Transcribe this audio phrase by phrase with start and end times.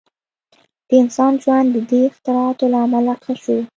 [0.87, 3.57] •د انسان ژوند د دې اختراعاتو له امله ښه شو.